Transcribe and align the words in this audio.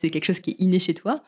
c'est 0.00 0.10
quelque 0.10 0.24
chose 0.24 0.40
qui 0.40 0.52
est 0.52 0.56
inné 0.58 0.78
chez 0.78 0.94
toi 0.94 1.22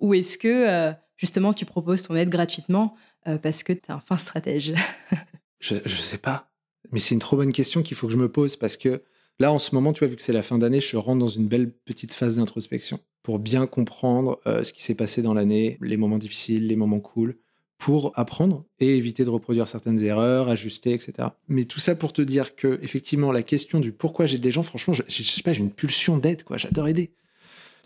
Ou 0.00 0.14
est-ce 0.14 0.38
que 0.38 0.48
euh, 0.48 0.92
justement 1.16 1.52
tu 1.52 1.64
proposes 1.64 2.02
ton 2.02 2.16
aide 2.16 2.28
gratuitement 2.28 2.96
euh, 3.26 3.38
parce 3.38 3.62
que 3.62 3.72
tu 3.72 3.80
es 3.88 3.90
un 3.90 4.00
fin 4.00 4.16
stratège? 4.16 4.74
Je, 5.60 5.74
ne 5.74 5.88
sais 5.88 6.18
pas. 6.18 6.50
Mais 6.90 7.00
c'est 7.00 7.14
une 7.14 7.20
trop 7.20 7.36
bonne 7.36 7.52
question 7.52 7.82
qu'il 7.82 7.96
faut 7.96 8.06
que 8.06 8.14
je 8.14 8.18
me 8.18 8.32
pose 8.32 8.56
parce 8.56 8.78
que 8.78 9.02
là, 9.38 9.52
en 9.52 9.58
ce 9.58 9.74
moment, 9.74 9.92
tu 9.92 9.98
vois, 10.00 10.08
vu 10.08 10.16
que 10.16 10.22
c'est 10.22 10.32
la 10.32 10.42
fin 10.42 10.56
d'année, 10.56 10.80
je 10.80 10.96
rentre 10.96 11.18
dans 11.18 11.28
une 11.28 11.48
belle 11.48 11.70
petite 11.70 12.14
phase 12.14 12.36
d'introspection 12.36 12.98
pour 13.22 13.38
bien 13.38 13.66
comprendre 13.66 14.40
euh, 14.46 14.64
ce 14.64 14.72
qui 14.72 14.82
s'est 14.82 14.94
passé 14.94 15.20
dans 15.20 15.34
l'année, 15.34 15.76
les 15.82 15.98
moments 15.98 16.16
difficiles, 16.16 16.66
les 16.66 16.76
moments 16.76 17.00
cool, 17.00 17.36
pour 17.76 18.12
apprendre 18.18 18.64
et 18.78 18.96
éviter 18.96 19.24
de 19.24 19.30
reproduire 19.30 19.68
certaines 19.68 20.02
erreurs, 20.02 20.48
ajuster, 20.48 20.92
etc. 20.92 21.28
Mais 21.48 21.64
tout 21.64 21.80
ça 21.80 21.94
pour 21.94 22.14
te 22.14 22.22
dire 22.22 22.56
que, 22.56 22.78
effectivement, 22.82 23.32
la 23.32 23.42
question 23.42 23.80
du 23.80 23.92
pourquoi 23.92 24.24
j'aide 24.24 24.44
les 24.44 24.52
gens, 24.52 24.62
franchement, 24.62 24.94
je, 24.94 25.02
j'ai 25.08 25.56
une 25.58 25.70
pulsion 25.70 26.16
d'aide, 26.16 26.42
quoi. 26.42 26.56
J'adore 26.56 26.88
aider 26.88 27.12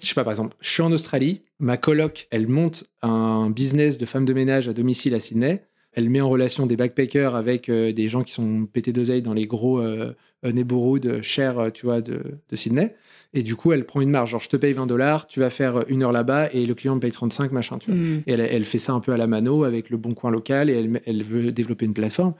je 0.00 0.06
sais 0.06 0.14
pas, 0.14 0.24
par 0.24 0.32
exemple, 0.32 0.56
je 0.60 0.68
suis 0.68 0.82
en 0.82 0.92
Australie, 0.92 1.42
ma 1.58 1.76
coloc, 1.76 2.26
elle 2.30 2.46
monte 2.46 2.84
un 3.02 3.50
business 3.50 3.98
de 3.98 4.06
femme 4.06 4.24
de 4.24 4.32
ménage 4.32 4.68
à 4.68 4.72
domicile 4.72 5.14
à 5.14 5.20
Sydney. 5.20 5.62
Elle 5.92 6.10
met 6.10 6.20
en 6.20 6.28
relation 6.28 6.66
des 6.66 6.76
backpackers 6.76 7.36
avec 7.36 7.68
euh, 7.68 7.92
des 7.92 8.08
gens 8.08 8.24
qui 8.24 8.32
sont 8.32 8.66
pétés 8.66 8.92
d'oseille 8.92 9.22
dans 9.22 9.32
les 9.32 9.46
gros 9.46 9.80
euh, 9.80 10.12
neighborhoods 10.42 11.22
chers, 11.22 11.58
euh, 11.58 11.70
tu 11.70 11.86
vois, 11.86 12.00
de, 12.00 12.20
Sydney. 12.52 12.94
Et 13.32 13.42
du 13.42 13.54
coup, 13.54 13.72
elle 13.72 13.86
prend 13.86 14.00
une 14.00 14.10
marge. 14.10 14.30
Genre, 14.30 14.40
je 14.40 14.48
te 14.48 14.56
paye 14.56 14.72
20 14.72 14.86
dollars, 14.86 15.26
tu 15.28 15.40
vas 15.40 15.50
faire 15.50 15.84
une 15.88 16.02
heure 16.02 16.12
là-bas 16.12 16.50
et 16.52 16.66
le 16.66 16.74
client 16.74 16.96
me 16.96 17.00
paye 17.00 17.12
35, 17.12 17.52
machin, 17.52 17.78
tu 17.78 17.92
vois. 17.92 18.00
Mm. 18.00 18.22
Et 18.26 18.32
elle, 18.32 18.64
fait 18.64 18.78
ça 18.78 18.92
un 18.92 19.00
peu 19.00 19.12
à 19.12 19.16
la 19.16 19.26
mano 19.26 19.64
avec 19.64 19.90
le 19.90 19.96
bon 19.96 20.14
coin 20.14 20.30
local 20.30 20.68
et 20.68 20.74
elle, 20.74 21.00
elle 21.06 21.22
veut 21.22 21.52
développer 21.52 21.84
une 21.84 21.94
plateforme 21.94 22.34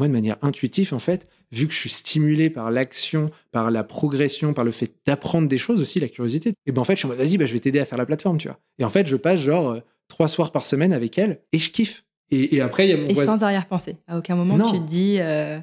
moi, 0.00 0.08
de 0.08 0.12
manière 0.14 0.38
intuitive, 0.40 0.94
en 0.94 0.98
fait, 0.98 1.28
vu 1.52 1.66
que 1.66 1.74
je 1.74 1.78
suis 1.78 1.90
stimulé 1.90 2.48
par 2.48 2.70
l'action, 2.70 3.30
par 3.52 3.70
la 3.70 3.84
progression, 3.84 4.54
par 4.54 4.64
le 4.64 4.70
fait 4.70 4.94
d'apprendre 5.04 5.46
des 5.46 5.58
choses 5.58 5.78
aussi, 5.82 6.00
la 6.00 6.08
curiosité, 6.08 6.54
et 6.64 6.72
ben 6.72 6.80
en 6.80 6.84
fait, 6.84 6.94
je 6.94 7.00
suis 7.00 7.06
en 7.06 7.10
mode, 7.10 7.18
vas-y, 7.18 7.36
bah, 7.36 7.44
je 7.44 7.52
vais 7.52 7.60
t'aider 7.60 7.80
à 7.80 7.84
faire 7.84 7.98
la 7.98 8.06
plateforme, 8.06 8.38
tu 8.38 8.48
vois. 8.48 8.58
Et 8.78 8.84
en 8.84 8.88
fait, 8.88 9.06
je 9.06 9.16
passe 9.16 9.40
genre 9.40 9.68
euh, 9.68 9.80
trois 10.08 10.28
soirs 10.28 10.52
par 10.52 10.64
semaine 10.64 10.94
avec 10.94 11.18
elle 11.18 11.42
et 11.52 11.58
je 11.58 11.70
kiffe. 11.70 12.04
Et, 12.30 12.62
après, 12.62 12.86
il 12.86 12.90
y 12.90 12.92
a 12.94 12.96
mon 12.96 13.08
Et 13.08 13.14
sans 13.14 13.42
arrière-pensée. 13.42 13.96
À 14.06 14.16
aucun 14.16 14.36
moment, 14.36 14.70
tu 14.70 14.78
te 14.78 14.86
dis. 14.86 15.16
Euh, 15.18 15.58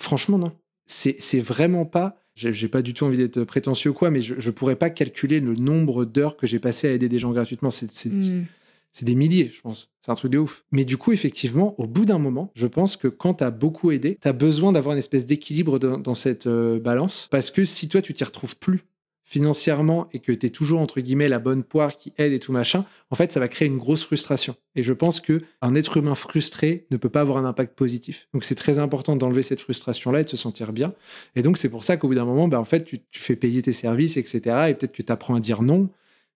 Franchement, 0.00 0.38
non. 0.38 0.52
C'est 0.86 1.40
vraiment 1.40 1.84
pas. 1.84 2.16
J'ai 2.36 2.68
pas 2.68 2.82
du 2.82 2.94
tout 2.94 3.06
envie 3.06 3.16
d'être 3.16 3.42
prétentieux 3.42 3.90
ou 3.90 3.94
quoi, 3.94 4.10
mais 4.10 4.20
je, 4.20 4.34
je 4.38 4.50
pourrais 4.50 4.76
pas 4.76 4.90
calculer 4.90 5.40
le 5.40 5.54
nombre 5.54 6.04
d'heures 6.04 6.36
que 6.36 6.46
j'ai 6.46 6.58
passé 6.60 6.88
à 6.88 6.92
aider 6.92 7.08
des 7.08 7.18
gens 7.18 7.32
gratuitement. 7.32 7.70
C'est 7.70 8.06
hmm. 8.06 8.44
C'est 8.94 9.04
des 9.04 9.16
milliers, 9.16 9.50
je 9.52 9.60
pense. 9.60 9.90
C'est 10.00 10.12
un 10.12 10.14
truc 10.14 10.30
de 10.30 10.38
ouf. 10.38 10.64
Mais 10.70 10.84
du 10.84 10.96
coup, 10.96 11.10
effectivement, 11.10 11.74
au 11.80 11.88
bout 11.88 12.04
d'un 12.04 12.18
moment, 12.18 12.52
je 12.54 12.68
pense 12.68 12.96
que 12.96 13.08
quand 13.08 13.34
tu 13.34 13.44
as 13.44 13.50
beaucoup 13.50 13.90
aidé, 13.90 14.16
tu 14.22 14.28
as 14.28 14.32
besoin 14.32 14.70
d'avoir 14.70 14.92
une 14.92 15.00
espèce 15.00 15.26
d'équilibre 15.26 15.80
dans, 15.80 16.14
cette 16.14 16.46
euh, 16.46 16.78
balance. 16.78 17.26
Parce 17.32 17.50
que 17.50 17.64
si 17.64 17.88
toi, 17.88 18.00
tu 18.00 18.14
t'y 18.14 18.22
retrouves 18.22 18.56
plus 18.56 18.84
financièrement 19.24 20.06
et 20.12 20.20
que 20.20 20.30
tu 20.30 20.46
es 20.46 20.50
toujours, 20.50 20.80
entre 20.80 21.00
guillemets, 21.00 21.28
la 21.28 21.40
bonne 21.40 21.64
poire 21.64 21.96
qui 21.96 22.12
aide 22.18 22.32
et 22.32 22.38
tout 22.38 22.52
machin, 22.52 22.84
en 23.10 23.16
fait, 23.16 23.32
ça 23.32 23.40
va 23.40 23.48
créer 23.48 23.66
une 23.66 23.78
grosse 23.78 24.04
frustration. 24.04 24.54
Et 24.76 24.84
je 24.84 24.92
pense 24.92 25.20
que 25.20 25.42
un 25.60 25.74
être 25.74 25.96
humain 25.96 26.14
frustré 26.14 26.86
ne 26.92 26.96
peut 26.96 27.08
pas 27.08 27.22
avoir 27.22 27.38
un 27.38 27.44
impact 27.44 27.74
positif. 27.74 28.28
Donc, 28.32 28.44
c'est 28.44 28.54
très 28.54 28.78
important 28.78 29.16
d'enlever 29.16 29.42
cette 29.42 29.60
frustration-là 29.60 30.20
et 30.20 30.24
de 30.24 30.28
se 30.28 30.36
sentir 30.36 30.72
bien. 30.72 30.94
Et 31.34 31.42
donc, 31.42 31.58
c'est 31.58 31.70
pour 31.70 31.82
ça 31.82 31.96
qu'au 31.96 32.06
bout 32.06 32.14
d'un 32.14 32.26
moment, 32.26 32.46
bah, 32.46 32.60
en 32.60 32.64
fait, 32.64 32.84
tu, 32.84 33.00
tu 33.10 33.20
fais 33.20 33.34
payer 33.34 33.60
tes 33.60 33.72
services, 33.72 34.16
etc. 34.16 34.66
Et 34.68 34.74
peut-être 34.74 34.92
que 34.92 35.02
tu 35.02 35.10
apprends 35.10 35.34
à 35.34 35.40
dire 35.40 35.62
non 35.62 35.90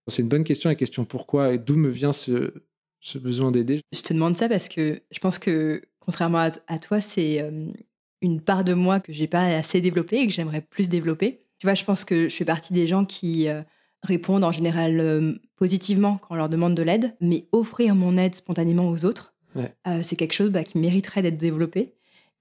c'est 0.09 0.21
une 0.21 0.27
bonne 0.27 0.43
question, 0.43 0.69
la 0.69 0.75
question 0.75 1.05
pourquoi 1.05 1.53
et 1.53 1.57
d'où 1.57 1.75
me 1.75 1.89
vient 1.89 2.13
ce, 2.13 2.53
besoin 3.15 3.51
d'aider. 3.51 3.81
Je 3.93 4.01
te 4.01 4.13
demande 4.13 4.37
ça 4.37 4.49
parce 4.49 4.69
que 4.69 5.01
je 5.11 5.19
pense 5.19 5.39
que, 5.39 5.81
contrairement 5.99 6.49
à, 6.67 6.79
toi, 6.79 7.01
c'est 7.01 7.41
euh, 7.41 7.67
une 8.21 8.41
part 8.41 8.63
de 8.63 8.73
moi 8.73 8.99
que 8.99 9.13
j'ai 9.13 9.27
pas 9.27 9.43
assez 9.43 9.81
développée 9.81 10.17
et 10.17 10.27
que 10.27 10.33
j'aimerais 10.33 10.61
plus 10.61 10.89
développer. 10.89 11.41
Tu 11.59 11.67
vois, 11.67 11.73
je 11.73 11.83
pense 11.83 12.05
que 12.05 12.29
je 12.29 12.35
fais 12.35 12.45
partie 12.45 12.73
des 12.73 12.87
gens 12.87 13.05
qui 13.05 13.47
euh, 13.47 13.61
répondent 14.03 14.43
en 14.43 14.51
général 14.51 14.99
euh, 14.99 15.33
positivement 15.55 16.17
quand 16.17 16.35
on 16.35 16.37
leur 16.37 16.49
demande 16.49 16.75
de 16.75 16.83
l'aide, 16.83 17.15
mais 17.21 17.45
offrir 17.51 17.95
mon 17.95 18.17
aide 18.17 18.35
spontanément 18.35 18.89
aux 18.89 19.05
autres, 19.05 19.33
c'est 20.03 20.15
quelque 20.15 20.33
chose 20.33 20.51
bah, 20.51 20.63
qui 20.63 20.77
mériterait 20.77 21.21
d'être 21.21 21.37
développé. 21.37 21.93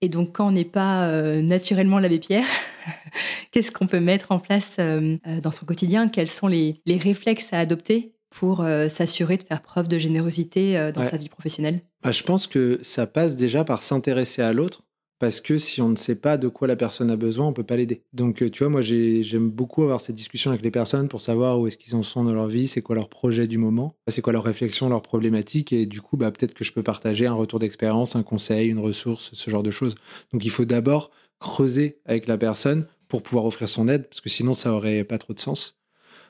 Et 0.02 0.08
donc, 0.08 0.36
quand 0.36 0.46
on 0.46 0.52
n'est 0.52 0.64
pas 0.64 1.10
naturellement 1.40 1.98
l'abbé 1.98 2.20
Pierre, 2.20 2.46
qu'est-ce 3.50 3.70
qu'on 3.70 3.86
peut 3.86 4.00
mettre 4.00 4.32
en 4.32 4.38
place 4.38 4.76
euh, 4.78 5.16
euh, 5.26 5.40
dans 5.40 5.50
son 5.50 5.66
quotidien? 5.66 6.08
Quels 6.08 6.28
sont 6.28 6.46
les, 6.46 6.80
réflexes 6.86 7.52
à 7.52 7.58
adopter 7.58 8.12
pour 8.30 8.60
euh, 8.60 8.88
s'assurer 8.88 9.36
de 9.36 9.42
faire 9.42 9.62
preuve 9.62 9.88
de 9.88 9.98
générosité 9.98 10.90
dans 10.94 11.04
sa 11.04 11.16
vie 11.16 11.28
professionnelle? 11.28 11.80
Bah, 12.02 12.12
Je 12.12 12.22
pense 12.22 12.46
que 12.46 12.80
ça 12.82 13.06
passe 13.06 13.36
déjà 13.36 13.64
par 13.64 13.82
s'intéresser 13.82 14.42
à 14.42 14.52
l'autre. 14.52 14.82
Parce 15.20 15.40
que 15.40 15.58
si 15.58 15.82
on 15.82 15.88
ne 15.88 15.96
sait 15.96 16.14
pas 16.14 16.36
de 16.36 16.46
quoi 16.46 16.68
la 16.68 16.76
personne 16.76 17.10
a 17.10 17.16
besoin, 17.16 17.46
on 17.46 17.52
peut 17.52 17.64
pas 17.64 17.76
l'aider. 17.76 18.02
Donc, 18.12 18.48
tu 18.52 18.62
vois, 18.62 18.68
moi, 18.68 18.82
j'aime 18.82 19.50
beaucoup 19.50 19.82
avoir 19.82 20.00
cette 20.00 20.14
discussion 20.14 20.52
avec 20.52 20.62
les 20.62 20.70
personnes 20.70 21.08
pour 21.08 21.22
savoir 21.22 21.58
où 21.58 21.66
est-ce 21.66 21.76
qu'ils 21.76 21.96
en 21.96 22.04
sont 22.04 22.22
dans 22.22 22.32
leur 22.32 22.46
vie, 22.46 22.68
c'est 22.68 22.82
quoi 22.82 22.94
leur 22.94 23.08
projet 23.08 23.48
du 23.48 23.58
moment, 23.58 23.96
c'est 24.06 24.22
quoi 24.22 24.32
leur 24.32 24.44
réflexion, 24.44 24.88
leur 24.88 25.02
problématique, 25.02 25.72
et 25.72 25.86
du 25.86 26.00
coup, 26.00 26.16
bah, 26.16 26.30
peut-être 26.30 26.54
que 26.54 26.62
je 26.62 26.72
peux 26.72 26.84
partager 26.84 27.26
un 27.26 27.34
retour 27.34 27.58
d'expérience, 27.58 28.14
un 28.14 28.22
conseil, 28.22 28.68
une 28.68 28.78
ressource, 28.78 29.30
ce 29.32 29.50
genre 29.50 29.64
de 29.64 29.72
choses. 29.72 29.96
Donc, 30.32 30.44
il 30.44 30.50
faut 30.50 30.64
d'abord 30.64 31.10
creuser 31.40 31.98
avec 32.04 32.28
la 32.28 32.38
personne 32.38 32.86
pour 33.08 33.22
pouvoir 33.22 33.46
offrir 33.46 33.68
son 33.68 33.88
aide, 33.88 34.06
parce 34.08 34.20
que 34.20 34.28
sinon 34.28 34.52
ça 34.52 34.72
aurait 34.72 35.04
pas 35.04 35.18
trop 35.18 35.34
de 35.34 35.40
sens. 35.40 35.78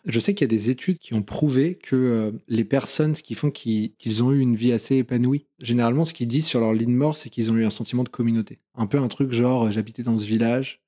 Je 0.05 0.21
sais 0.21 0.35
qu'il 0.35 0.43
y 0.43 0.51
a 0.51 0.57
des 0.57 0.71
études 0.71 0.99
qui 0.99 1.15
ont 1.15 1.23
prouvé 1.23 1.75
que 1.75 1.97
euh, 1.97 2.33
les 2.47 2.65
personnes, 2.65 3.15
ce 3.15 3.23
qui 3.23 3.35
font 3.35 3.51
qu'ils 3.51 4.23
ont 4.23 4.33
eu 4.33 4.41
une 4.41 4.55
vie 4.55 4.73
assez 4.73 4.97
épanouie, 4.97 5.47
généralement 5.59 6.05
ce 6.05 6.15
qu'ils 6.15 6.29
disent 6.29 6.47
sur 6.47 6.61
leur 6.61 6.73
ligne 6.73 6.95
mort, 6.95 7.17
c'est 7.17 7.31
qu'ils 7.31 7.51
ont 7.51 7.57
eu 7.57 7.65
un 7.65 7.71
sentiment 7.71 8.05
de 8.05 8.09
communauté. 8.09 8.61
Un 8.75 8.87
peu 8.87 8.99
un 8.99 9.09
truc 9.09 9.33
genre 9.33 9.65
euh, 9.65 9.71
j'habitais 9.71 10.03
dans 10.03 10.17
ce 10.17 10.27
village 10.27 10.83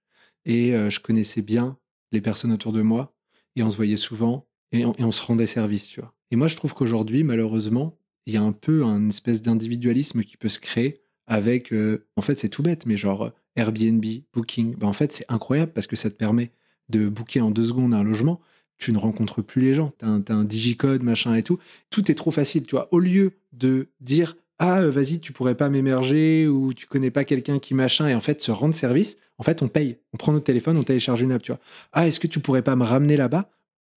et 0.45 0.75
euh, 0.75 0.91
je 0.91 1.01
connaissais 1.01 1.43
bien 1.43 1.77
les 2.13 2.21
personnes 2.21 2.53
autour 2.53 2.73
de 2.73 2.83
moi 2.83 3.15
et 3.57 3.63
on 3.63 3.71
se 3.71 3.77
voyait 3.77 3.97
souvent 3.97 4.47
et 4.73 4.85
on, 4.85 4.95
et 4.95 5.05
on 5.05 5.13
se 5.13 5.23
rendait 5.23 5.47
service, 5.47 5.89
tu 5.89 6.01
vois. 6.01 6.15
Et 6.31 6.37
moi 6.37 6.49
je 6.49 6.57
trouve 6.57 6.75
qu'aujourd'hui, 6.75 7.25
malheureusement, 7.25 7.99
il 8.27 8.35
y 8.35 8.37
a 8.37 8.43
un 8.43 8.53
peu 8.53 8.85
un 8.85 9.09
espèce 9.09 9.43
d'individualisme 9.43 10.23
qui 10.23 10.37
peut 10.37 10.49
se 10.49 10.61
créer 10.61 11.03
avec, 11.27 11.73
en 12.17 12.23
fait 12.23 12.39
c'est 12.39 12.49
tout 12.49 12.63
bête, 12.63 12.87
mais 12.87 12.97
genre 12.97 13.33
Airbnb, 13.57 14.05
Booking, 14.33 14.77
ben 14.77 14.87
en 14.87 14.93
fait, 14.93 15.13
c'est 15.13 15.27
incroyable 15.29 15.73
parce 15.73 15.87
que 15.87 15.97
ça 15.97 16.11
te 16.11 16.15
permet 16.15 16.51
de 16.89 17.09
booker 17.09 17.41
en 17.41 17.51
deux 17.51 17.67
secondes 17.67 17.95
un 17.95 18.03
logement. 18.03 18.41
Tu 18.79 18.93
ne 18.93 18.99
rencontres 18.99 19.43
plus 19.43 19.63
les 19.63 19.75
gens. 19.75 19.93
Tu 19.99 20.07
as, 20.07 20.35
un 20.35 20.45
digicode, 20.45 21.03
machin 21.03 21.35
et 21.35 21.43
tout. 21.43 21.59
Tout 21.91 22.11
est 22.11 22.15
trop 22.15 22.31
facile, 22.31 22.65
tu 22.65 22.77
vois. 22.77 22.89
Au 22.93 22.99
lieu 22.99 23.33
de 23.53 23.89
dire 24.01 24.37
ah 24.61 24.83
euh, 24.83 24.91
vas-y 24.91 25.21
tu 25.21 25.33
pourrais 25.33 25.55
pas 25.55 25.71
m'émerger 25.71 26.47
ou 26.47 26.75
tu 26.75 26.87
connais 26.87 27.11
pas 27.11 27.25
quelqu'un 27.25 27.59
qui 27.59 27.75
machin 27.75 28.09
et 28.09 28.15
en 28.15 28.21
fait 28.21 28.43
se 28.43 28.51
rendre 28.51 28.75
service 28.75 29.17
en 29.39 29.43
fait 29.43 29.63
on 29.63 29.69
paye 29.69 29.97
on 30.13 30.19
prend 30.19 30.33
notre 30.33 30.45
téléphone 30.45 30.77
on 30.77 30.83
télécharge 30.83 31.23
une 31.23 31.33
app 31.33 31.43
tu 31.43 31.51
vois 31.51 31.61
ah 31.95 32.07
est-ce 32.07 32.21
que 32.21 32.27
tu 32.27 32.41
pourrais 32.41 32.61
pas 32.61 32.77
me 32.77 32.85
ramener 32.85 33.17
là-bas? 33.17 33.51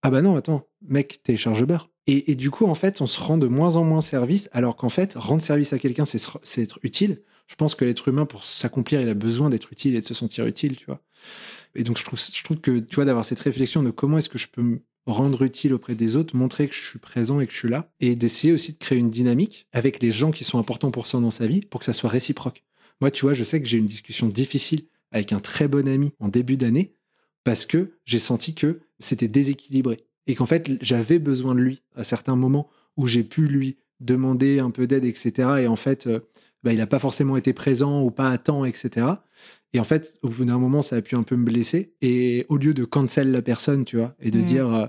Ah 0.03 0.11
bah 0.11 0.21
non 0.21 0.35
attends 0.35 0.67
mec 0.87 1.21
télécharge 1.23 1.61
Uber 1.61 1.79
et, 2.05 2.31
et, 2.31 2.35
du 2.35 2.51
coup 2.51 2.65
en 2.65 2.75
fait 2.75 3.01
on 3.01 3.07
se 3.07 3.19
rend 3.19 3.37
de 3.37 3.47
moins 3.47 3.75
en 3.77 3.83
moins 3.83 4.01
service 4.01 4.49
alors 4.51 4.75
qu'en 4.75 4.89
fait 4.89 5.13
rendre 5.15 5.41
service 5.41 5.73
à 5.73 5.79
quelqu'un 5.79 6.05
c'est 6.05 6.61
être 6.61 6.79
utile 6.83 7.23
je 7.47 7.55
pense 7.55 7.75
que 7.75 7.85
l'être 7.85 8.07
humain, 8.07 8.25
pour 8.25 8.43
s'accomplir, 8.43 9.01
il 9.01 9.09
a 9.09 9.13
besoin 9.13 9.49
d'être 9.49 9.71
utile 9.71 9.95
et 9.95 10.01
de 10.01 10.05
se 10.05 10.13
sentir 10.13 10.45
utile, 10.45 10.75
tu 10.75 10.85
vois. 10.85 11.01
Et 11.75 11.83
donc, 11.83 11.97
je 11.97 12.03
trouve, 12.03 12.19
je 12.19 12.43
trouve 12.43 12.57
que, 12.57 12.79
tu 12.79 12.95
vois, 12.95 13.05
d'avoir 13.05 13.25
cette 13.25 13.39
réflexion 13.39 13.83
de 13.83 13.91
comment 13.91 14.17
est-ce 14.17 14.29
que 14.29 14.37
je 14.37 14.47
peux 14.47 14.61
me 14.61 14.81
rendre 15.05 15.41
utile 15.41 15.73
auprès 15.73 15.95
des 15.95 16.15
autres, 16.15 16.35
montrer 16.35 16.67
que 16.67 16.75
je 16.75 16.81
suis 16.81 16.99
présent 16.99 17.39
et 17.39 17.47
que 17.47 17.53
je 17.53 17.57
suis 17.57 17.69
là, 17.69 17.91
et 17.99 18.15
d'essayer 18.15 18.53
aussi 18.53 18.73
de 18.73 18.77
créer 18.77 18.97
une 18.97 19.09
dynamique 19.09 19.67
avec 19.73 20.01
les 20.01 20.11
gens 20.11 20.31
qui 20.31 20.43
sont 20.43 20.59
importants 20.59 20.91
pour 20.91 21.07
ça 21.07 21.19
dans 21.19 21.31
sa 21.31 21.45
vie, 21.45 21.61
pour 21.61 21.79
que 21.79 21.85
ça 21.85 21.93
soit 21.93 22.09
réciproque. 22.09 22.63
Moi, 23.01 23.11
tu 23.11 23.25
vois, 23.25 23.33
je 23.33 23.43
sais 23.43 23.61
que 23.61 23.67
j'ai 23.67 23.77
une 23.77 23.85
discussion 23.85 24.27
difficile 24.27 24.87
avec 25.11 25.33
un 25.33 25.39
très 25.39 25.67
bon 25.67 25.87
ami 25.87 26.13
en 26.19 26.29
début 26.29 26.57
d'année, 26.57 26.95
parce 27.43 27.65
que 27.65 27.91
j'ai 28.05 28.19
senti 28.19 28.53
que 28.55 28.79
c'était 28.99 29.27
déséquilibré, 29.27 30.05
et 30.27 30.35
qu'en 30.35 30.45
fait, 30.45 30.69
j'avais 30.81 31.19
besoin 31.19 31.55
de 31.55 31.59
lui 31.59 31.81
à 31.95 32.03
certains 32.03 32.35
moments 32.35 32.69
où 32.95 33.07
j'ai 33.07 33.23
pu 33.23 33.47
lui 33.47 33.77
demander 33.99 34.59
un 34.59 34.69
peu 34.71 34.87
d'aide, 34.87 35.05
etc. 35.05 35.49
Et 35.61 35.67
en 35.67 35.75
fait, 35.75 36.07
euh, 36.07 36.19
bah, 36.63 36.71
il 36.71 36.77
n'a 36.77 36.87
pas 36.87 36.99
forcément 36.99 37.35
été 37.37 37.51
présent 37.53 38.01
ou 38.03 38.11
pas 38.11 38.29
à 38.29 38.37
temps, 38.37 38.63
etc. 38.65 39.07
Et 39.73 39.79
en 39.79 39.83
fait, 39.83 40.19
au 40.21 40.29
bout 40.29 40.45
d'un 40.45 40.57
moment, 40.59 40.81
ça 40.81 40.95
a 40.97 41.01
pu 41.01 41.15
un 41.15 41.23
peu 41.23 41.35
me 41.35 41.43
blesser. 41.43 41.93
Et 42.01 42.45
au 42.49 42.57
lieu 42.57 42.73
de 42.73 42.85
cancel 42.85 43.31
la 43.31 43.41
personne, 43.41 43.83
tu 43.85 43.97
vois, 43.97 44.15
et 44.21 44.31
de 44.31 44.39
Mm. 44.39 44.43
dire 44.45 44.73
euh, 44.73 44.85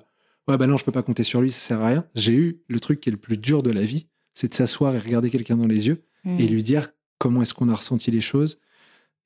ouais 0.47 0.57
bah 0.59 0.67
non, 0.67 0.77
je 0.77 0.85
peux 0.85 0.93
pas 0.93 1.03
compter 1.03 1.23
sur 1.25 1.41
lui, 1.41 1.51
ça 1.51 1.61
sert 1.61 1.81
à 1.81 1.89
rien. 1.89 2.07
J'ai 2.15 2.35
eu 2.35 2.61
le 2.69 2.79
truc 2.81 3.01
qui 3.01 3.09
est 3.09 3.13
le 3.13 3.19
plus 3.19 3.39
dur 3.39 3.63
de 3.63 3.71
la 3.71 3.81
vie, 3.83 4.07
c'est 4.35 4.49
de 4.51 4.55
s'asseoir 4.55 4.95
et 4.95 4.99
regarder 4.99 5.31
quelqu'un 5.31 5.57
dans 5.57 5.67
les 5.67 5.87
yeux 5.89 6.05
Mm. 6.25 6.41
et 6.41 6.47
lui 6.49 6.63
dire 6.63 6.89
comment 7.19 7.43
est-ce 7.43 7.53
qu'on 7.55 7.69
a 7.69 7.75
ressenti 7.75 8.11
les 8.11 8.21
choses 8.23 8.59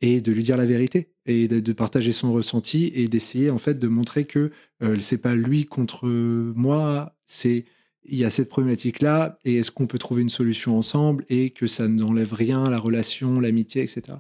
et 0.01 0.21
de 0.21 0.33
lui 0.33 0.43
dire 0.43 0.57
la 0.57 0.67
vérité 0.67 1.09
et 1.27 1.49
de, 1.49 1.73
partager 1.73 2.13
son 2.13 2.33
ressenti 2.33 2.93
et 2.95 3.09
d'essayer 3.09 3.51
en 3.51 3.59
fait 3.59 3.79
de 3.79 3.89
montrer 3.89 4.25
que 4.25 4.51
euh, 4.83 4.97
c'est 5.01 5.19
pas 5.19 5.35
lui 5.35 5.67
contre 5.67 6.09
moi, 6.09 7.17
c'est 7.25 7.65
il 8.05 8.19
y 8.19 8.25
a 8.25 8.31
cette 8.31 8.49
problématique 8.49 9.03
là 9.03 9.39
et 9.45 9.57
est-ce 9.57 9.71
qu'on 9.71 9.87
peut 9.87 9.99
trouver 9.99 10.23
une 10.23 10.29
solution 10.29 10.79
ensemble 10.79 11.25
et 11.29 11.51
que 11.51 11.67
ça 11.67 11.89
n'enlève 11.89 12.33
rien 12.33 12.71
la 12.71 12.79
relation, 12.79 13.39
l'amitié, 13.41 13.83
etc. 13.83 14.19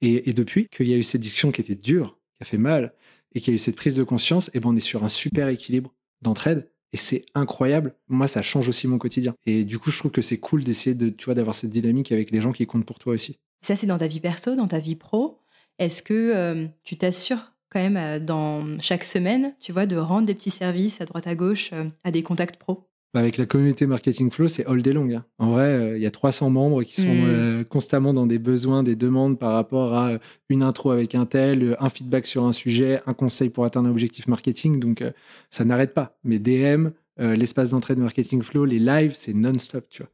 Et, 0.00 0.32
depuis 0.32 0.68
qu'il 0.68 0.88
y 0.88 0.94
a 0.94 0.96
eu 0.96 1.02
cette 1.02 1.20
discussion 1.20 1.50
qui 1.50 1.60
était 1.60 1.74
dure, 1.74 2.18
qui 2.36 2.42
a 2.42 2.44
fait 2.44 2.58
mal 2.58 2.94
et 3.34 3.40
qu'il 3.40 3.52
y 3.52 3.54
a 3.54 3.56
eu 3.56 3.58
cette 3.58 3.76
prise 3.76 3.96
de 3.96 4.04
conscience, 4.04 4.50
et 4.54 4.60
ben 4.60 4.70
on 4.70 4.76
est 4.76 4.80
sur 4.80 5.04
un 5.04 5.08
super 5.08 5.48
équilibre 5.48 5.94
d'entraide 6.22 6.70
et 6.92 6.96
c'est 6.96 7.24
incroyable. 7.34 7.94
Moi, 8.08 8.28
ça 8.28 8.42
change 8.42 8.68
aussi 8.68 8.86
mon 8.86 8.98
quotidien. 8.98 9.34
Et 9.46 9.64
du 9.64 9.78
coup, 9.78 9.90
je 9.90 9.98
trouve 9.98 10.10
que 10.10 10.22
c'est 10.22 10.38
cool 10.38 10.64
d'essayer 10.64 10.94
de, 10.94 11.08
tu 11.10 11.26
vois, 11.26 11.34
d'avoir 11.34 11.54
cette 11.54 11.70
dynamique 11.70 12.12
avec 12.12 12.30
les 12.30 12.40
gens 12.40 12.52
qui 12.52 12.66
comptent 12.66 12.86
pour 12.86 12.98
toi 12.98 13.12
aussi. 13.12 13.38
Ça, 13.62 13.76
c'est 13.76 13.86
dans 13.86 13.98
ta 13.98 14.06
vie 14.06 14.20
perso, 14.20 14.56
dans 14.56 14.68
ta 14.68 14.78
vie 14.78 14.94
pro. 14.94 15.40
Est-ce 15.78 16.02
que 16.02 16.14
euh, 16.14 16.66
tu 16.84 16.96
t'assures 16.96 17.52
quand 17.70 17.80
même 17.80 17.96
euh, 17.96 18.18
dans 18.18 18.80
chaque 18.80 19.04
semaine, 19.04 19.54
tu 19.60 19.72
vois, 19.72 19.86
de 19.86 19.96
rendre 19.96 20.26
des 20.26 20.34
petits 20.34 20.50
services 20.50 21.00
à 21.00 21.04
droite 21.04 21.26
à 21.26 21.34
gauche 21.34 21.70
euh, 21.72 21.84
à 22.04 22.10
des 22.10 22.22
contacts 22.22 22.56
pro? 22.56 22.88
Bah, 23.14 23.20
Avec 23.20 23.38
la 23.38 23.46
communauté 23.46 23.86
Marketing 23.86 24.30
Flow, 24.30 24.48
c'est 24.48 24.66
all 24.66 24.82
day 24.82 24.92
long. 24.92 25.08
hein. 25.10 25.24
En 25.38 25.52
vrai, 25.52 25.62
euh, 25.64 25.96
il 25.96 26.02
y 26.02 26.06
a 26.06 26.10
300 26.10 26.50
membres 26.50 26.82
qui 26.82 26.94
sont 27.00 27.14
Mm. 27.14 27.24
euh, 27.26 27.64
constamment 27.64 28.12
dans 28.12 28.26
des 28.26 28.38
besoins, 28.38 28.82
des 28.82 28.96
demandes 28.96 29.38
par 29.38 29.52
rapport 29.54 29.94
à 29.94 30.10
euh, 30.10 30.18
une 30.50 30.62
intro 30.62 30.90
avec 30.90 31.14
un 31.14 31.24
tel, 31.24 31.74
un 31.80 31.88
feedback 31.88 32.26
sur 32.26 32.44
un 32.44 32.52
sujet, 32.52 33.00
un 33.06 33.14
conseil 33.14 33.48
pour 33.48 33.64
atteindre 33.64 33.88
un 33.88 33.92
objectif 33.92 34.26
marketing. 34.28 34.78
Donc, 34.78 35.02
ça 35.48 35.64
n'arrête 35.64 35.94
pas. 35.94 36.18
Mes 36.24 36.38
DM, 36.38 36.88
l'espace 37.18 37.70
d'entrée 37.70 37.94
de 37.96 38.00
Marketing 38.00 38.42
Flow, 38.42 38.64
les 38.66 38.78
lives, 38.78 39.12
c'est 39.14 39.32
non-stop, 39.34 39.86
tu 39.88 40.02
vois. 40.02 40.10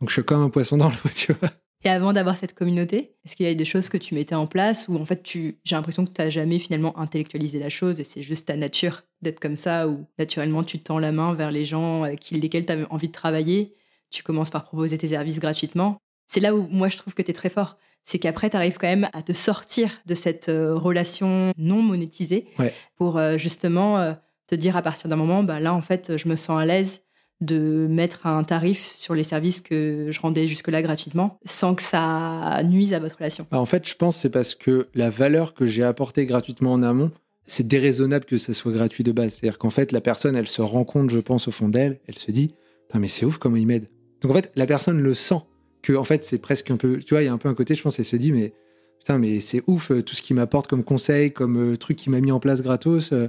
Donc, 0.00 0.10
je 0.10 0.14
suis 0.14 0.24
comme 0.24 0.42
un 0.42 0.50
poisson 0.50 0.76
dans 0.76 0.88
l'eau, 0.88 1.10
tu 1.16 1.32
vois. 1.34 1.50
Et 1.86 1.88
avant 1.90 2.12
d'avoir 2.14 2.36
cette 2.38 2.54
communauté, 2.54 3.12
est-ce 3.24 3.36
qu'il 3.36 3.44
y 3.46 3.48
a 3.48 3.54
des 3.54 3.64
choses 3.66 3.90
que 3.90 3.98
tu 3.98 4.14
mettais 4.14 4.34
en 4.34 4.46
place 4.46 4.88
ou 4.88 4.96
en 4.96 5.04
fait 5.04 5.22
tu, 5.22 5.58
j'ai 5.64 5.76
l'impression 5.76 6.06
que 6.06 6.12
tu 6.12 6.22
n'as 6.22 6.30
jamais 6.30 6.58
finalement 6.58 6.98
intellectualisé 6.98 7.58
la 7.58 7.68
chose 7.68 8.00
et 8.00 8.04
c'est 8.04 8.22
juste 8.22 8.48
ta 8.48 8.56
nature? 8.56 9.02
D'être 9.24 9.40
comme 9.40 9.56
ça 9.56 9.88
ou 9.88 10.06
naturellement 10.18 10.62
tu 10.62 10.78
tends 10.78 11.00
la 11.00 11.10
main 11.10 11.34
vers 11.34 11.50
les 11.50 11.64
gens 11.64 12.04
avec 12.04 12.30
lesquels 12.30 12.64
tu 12.66 12.72
as 12.72 12.76
envie 12.90 13.08
de 13.08 13.12
travailler, 13.12 13.74
tu 14.10 14.22
commences 14.22 14.50
par 14.50 14.64
proposer 14.64 14.96
tes 14.98 15.08
services 15.08 15.40
gratuitement. 15.40 15.96
C'est 16.28 16.40
là 16.40 16.54
où 16.54 16.68
moi 16.70 16.88
je 16.88 16.96
trouve 16.98 17.14
que 17.14 17.22
tu 17.22 17.30
es 17.30 17.34
très 17.34 17.48
fort. 17.48 17.76
C'est 18.04 18.18
qu'après 18.18 18.50
tu 18.50 18.56
arrives 18.56 18.76
quand 18.78 18.86
même 18.86 19.08
à 19.12 19.22
te 19.22 19.32
sortir 19.32 19.90
de 20.06 20.14
cette 20.14 20.48
euh, 20.50 20.74
relation 20.74 21.52
non 21.56 21.82
monétisée 21.82 22.46
Ouais. 22.58 22.72
pour 22.96 23.16
euh, 23.18 23.38
justement 23.38 23.98
euh, 23.98 24.12
te 24.46 24.54
dire 24.54 24.76
à 24.76 24.82
partir 24.82 25.08
d'un 25.10 25.16
moment, 25.16 25.42
bah 25.42 25.58
là 25.58 25.74
en 25.74 25.80
fait 25.80 26.16
je 26.16 26.28
me 26.28 26.36
sens 26.36 26.60
à 26.60 26.66
l'aise 26.66 27.00
de 27.40 27.86
mettre 27.90 28.26
un 28.26 28.44
tarif 28.44 28.94
sur 28.94 29.14
les 29.14 29.24
services 29.24 29.60
que 29.60 30.08
je 30.10 30.20
rendais 30.20 30.46
jusque-là 30.46 30.82
gratuitement 30.82 31.38
sans 31.44 31.74
que 31.74 31.82
ça 31.82 32.60
nuise 32.64 32.94
à 32.94 33.00
votre 33.00 33.16
relation. 33.16 33.46
Bah, 33.50 33.58
en 33.58 33.66
fait, 33.66 33.86
je 33.88 33.94
pense 33.96 34.16
que 34.16 34.20
c'est 34.22 34.30
parce 34.30 34.54
que 34.54 34.88
la 34.94 35.10
valeur 35.10 35.52
que 35.52 35.66
j'ai 35.66 35.82
apportée 35.82 36.26
gratuitement 36.26 36.72
en 36.72 36.82
amont, 36.82 37.10
c'est 37.44 37.66
déraisonnable 37.66 38.24
que 38.24 38.38
ça 38.38 38.54
soit 38.54 38.72
gratuit 38.72 39.04
de 39.04 39.12
base. 39.12 39.34
C'est-à-dire 39.34 39.58
qu'en 39.58 39.70
fait, 39.70 39.92
la 39.92 40.00
personne, 40.00 40.36
elle 40.36 40.48
se 40.48 40.62
rend 40.62 40.84
compte, 40.84 41.10
je 41.10 41.18
pense, 41.18 41.48
au 41.48 41.50
fond 41.50 41.68
d'elle, 41.68 42.00
elle 42.06 42.18
se 42.18 42.30
dit, 42.30 42.54
Putain, 42.88 42.98
mais 42.98 43.08
c'est 43.08 43.24
ouf 43.26 43.38
comment 43.38 43.56
il 43.56 43.66
m'aide. 43.66 43.88
Donc 44.20 44.32
en 44.32 44.34
fait, 44.34 44.52
la 44.56 44.66
personne 44.66 45.00
le 45.00 45.14
sent 45.14 45.40
que 45.82 45.92
en 45.92 46.04
fait, 46.04 46.24
c'est 46.24 46.38
presque 46.38 46.70
un 46.70 46.76
peu, 46.76 46.98
tu 46.98 47.14
vois, 47.14 47.22
il 47.22 47.26
y 47.26 47.28
a 47.28 47.32
un 47.32 47.38
peu 47.38 47.48
un 47.48 47.54
côté, 47.54 47.74
je 47.74 47.82
pense, 47.82 47.98
elle 47.98 48.04
se 48.04 48.16
dit, 48.16 48.32
mais 48.32 48.54
putain, 48.98 49.18
mais 49.18 49.40
c'est 49.40 49.62
ouf 49.66 49.90
euh, 49.90 50.02
tout 50.02 50.14
ce 50.14 50.22
qu'il 50.22 50.36
m'apporte 50.36 50.66
comme 50.66 50.82
conseil, 50.84 51.32
comme 51.32 51.72
euh, 51.72 51.76
truc 51.76 51.96
qu'il 51.98 52.12
m'a 52.12 52.20
mis 52.20 52.32
en 52.32 52.40
place 52.40 52.62
gratos. 52.62 53.12
euh. 53.12 53.28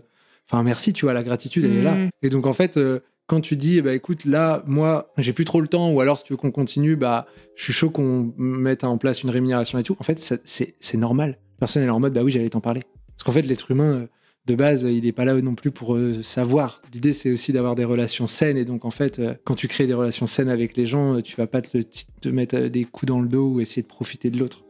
Enfin, 0.50 0.64
merci, 0.64 0.94
tu 0.94 1.06
vois, 1.06 1.14
la 1.14 1.24
gratitude, 1.24 1.66
elle 1.66 1.78
est 1.78 1.84
là. 1.84 1.96
Mhm. 1.96 2.10
Et 2.22 2.30
donc 2.30 2.46
en 2.46 2.54
fait, 2.54 2.78
euh, 2.78 3.00
quand 3.28 3.42
tu 3.42 3.58
dis, 3.58 3.82
bah 3.82 3.94
écoute, 3.94 4.26
là, 4.26 4.64
moi, 4.68 5.12
j'ai 5.18 5.34
plus 5.34 5.46
trop 5.46 5.60
le 5.60 5.68
temps, 5.68 5.92
ou 5.92 6.00
alors 6.00 6.20
si 6.20 6.26
tu 6.26 6.34
veux 6.34 6.38
qu'on 6.38 6.52
continue, 6.52 6.96
bah, 6.96 7.26
je 7.56 7.64
suis 7.64 7.74
chaud 7.74 7.90
qu'on 7.90 8.34
mette 8.38 8.84
en 8.84 8.98
place 8.98 9.24
une 9.24 9.32
rémunération 9.32 9.80
et 9.80 9.84
tout. 9.84 9.98
En 10.00 10.04
fait, 10.04 10.20
c'est 10.46 10.98
normal. 10.98 11.40
Personne 11.60 11.84
est 11.84 11.90
en 11.90 12.00
mode, 12.00 12.14
bah 12.14 12.22
oui, 12.24 12.32
j'allais 12.32 12.50
t'en 12.50 12.62
parler. 12.62 12.84
Parce 13.16 13.24
qu'en 13.24 13.32
fait, 13.32 13.44
l'être 13.44 13.72
humain, 13.72 13.94
euh, 13.94 14.08
de 14.46 14.56
base, 14.56 14.84
il 14.84 15.04
n'est 15.04 15.12
pas 15.12 15.26
là 15.26 15.34
non 15.42 15.56
plus 15.56 15.72
pour 15.72 15.96
euh, 15.96 16.22
savoir. 16.22 16.82
L'idée, 16.94 17.14
c'est 17.14 17.32
aussi 17.32 17.52
d'avoir 17.52 17.76
des 17.76 17.86
relations 17.86 18.28
saines. 18.28 18.58
Et 18.58 18.66
donc, 18.66 18.86
en 18.86 18.92
fait, 18.92 19.20
euh, 19.20 19.34
quand 19.44 19.56
tu 19.56 19.68
crées 19.68 19.88
des 19.88 19.94
relations 19.94 20.28
saines 20.28 20.50
avec 20.50 20.78
les 20.78 20.86
gens, 20.86 21.16
euh, 21.16 21.22
tu 21.22 21.36
vas 21.36 21.48
pas 21.48 21.62
te, 21.62 21.80
te 22.22 22.30
mettre 22.30 22.56
euh, 22.56 22.70
des 22.70 22.84
coups 22.86 23.08
dans 23.08 23.20
le 23.20 23.28
dos 23.28 23.54
ou 23.54 23.60
essayer 23.60 23.82
de 23.82 23.88
profiter 23.88 24.30
de 24.30 24.38
l'autre. 24.38 24.65